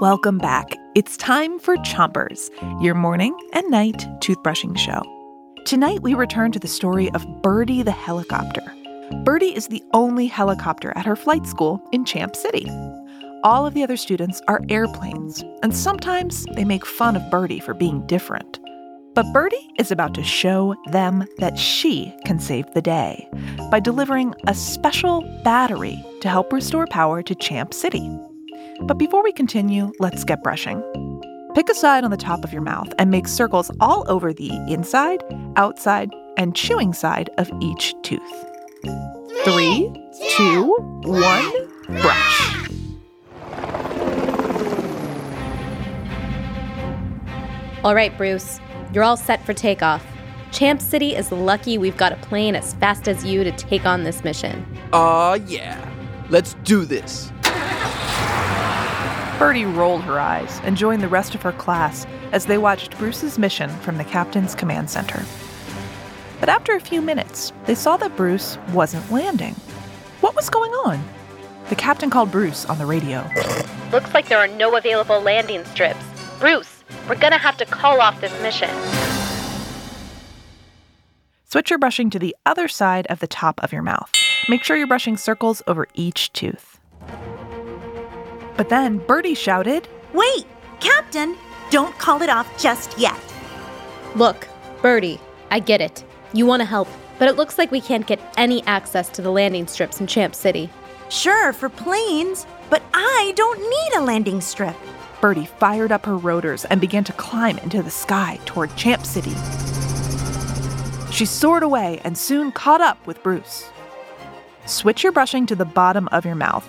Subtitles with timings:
[0.00, 0.74] Welcome back.
[0.94, 2.50] It's time for Chompers,
[2.82, 5.02] your morning and night toothbrushing show.
[5.64, 8.62] Tonight, we return to the story of Birdie the helicopter.
[9.24, 12.70] Birdie is the only helicopter at her flight school in Champ City.
[13.42, 17.72] All of the other students are airplanes, and sometimes they make fun of Birdie for
[17.72, 18.60] being different.
[19.14, 23.26] But Birdie is about to show them that she can save the day
[23.70, 28.10] by delivering a special battery to help restore power to Champ City.
[28.82, 30.82] But before we continue, let's get brushing.
[31.54, 34.50] Pick a side on the top of your mouth and make circles all over the
[34.70, 35.24] inside,
[35.56, 38.20] outside, and chewing side of each tooth.
[39.44, 39.90] Three,
[40.36, 41.68] two, one,
[42.02, 42.68] brush.
[47.82, 48.60] All right, Bruce,
[48.92, 50.04] you're all set for takeoff.
[50.52, 54.04] Champ City is lucky we've got a plane as fast as you to take on
[54.04, 54.66] this mission.
[54.92, 55.92] Aw, uh, yeah.
[56.28, 57.30] Let's do this.
[59.38, 63.38] Birdie rolled her eyes and joined the rest of her class as they watched Bruce's
[63.38, 65.22] mission from the captain's command center.
[66.40, 69.54] But after a few minutes, they saw that Bruce wasn't landing.
[70.22, 71.06] What was going on?
[71.68, 73.28] The captain called Bruce on the radio.
[73.92, 76.02] Looks like there are no available landing strips.
[76.40, 78.70] Bruce, we're gonna have to call off this mission.
[81.44, 84.10] Switch your brushing to the other side of the top of your mouth.
[84.48, 86.75] Make sure you're brushing circles over each tooth.
[88.56, 90.46] But then Birdie shouted, Wait,
[90.80, 91.36] Captain,
[91.70, 93.18] don't call it off just yet.
[94.14, 94.48] Look,
[94.82, 96.04] Birdie, I get it.
[96.32, 99.30] You want to help, but it looks like we can't get any access to the
[99.30, 100.70] landing strips in Champ City.
[101.08, 104.76] Sure, for planes, but I don't need a landing strip.
[105.20, 109.34] Birdie fired up her rotors and began to climb into the sky toward Champ City.
[111.10, 113.70] She soared away and soon caught up with Bruce.
[114.66, 116.68] Switch your brushing to the bottom of your mouth.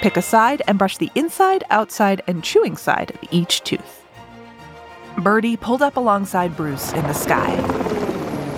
[0.00, 4.04] Pick a side and brush the inside, outside, and chewing side of each tooth.
[5.18, 7.56] Birdie pulled up alongside Bruce in the sky.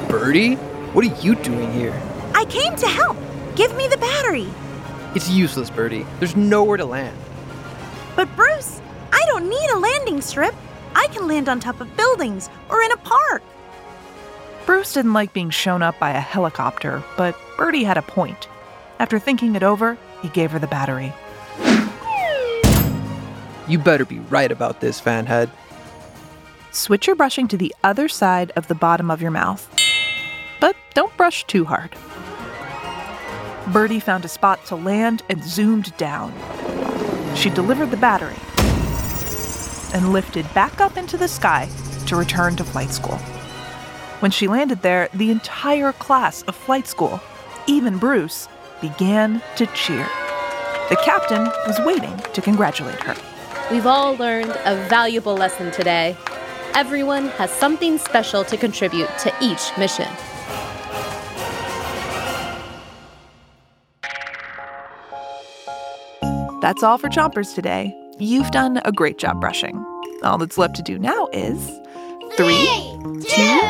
[0.08, 0.54] Birdie?
[0.94, 2.00] What are you doing here?
[2.34, 3.16] I came to help.
[3.54, 4.48] Give me the battery.
[5.14, 6.06] It's useless, Birdie.
[6.19, 7.16] There's nowhere to land.
[8.16, 8.80] But Bruce,
[9.12, 10.54] I don't need a landing strip.
[10.94, 13.42] I can land on top of buildings or in a park.
[14.64, 18.48] Bruce didn't like being shown up by a helicopter, but Birdie had a point.
[18.98, 21.12] After thinking it over, he gave her the battery.
[23.69, 25.50] You better be right about this, fanhead.
[26.71, 29.69] Switch your brushing to the other side of the bottom of your mouth.
[30.61, 31.97] But don't brush too hard.
[33.72, 36.33] Birdie found a spot to land and zoomed down.
[37.34, 38.37] She delivered the battery
[39.93, 41.69] and lifted back up into the sky
[42.06, 43.19] to return to flight school.
[44.21, 47.21] When she landed there, the entire class of flight school,
[47.67, 48.49] even Bruce,
[48.81, 50.09] began to cheer.
[50.88, 53.16] The captain was waiting to congratulate her.
[53.72, 56.16] We've all learned a valuable lesson today.
[56.74, 60.06] Everyone has something special to contribute to each mission.
[66.60, 67.92] That's all for Chompers today.
[68.20, 69.84] You've done a great job brushing.
[70.22, 71.66] All that's left to do now is
[72.36, 72.64] three,
[73.26, 73.60] two,